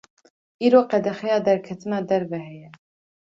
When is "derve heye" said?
2.09-2.69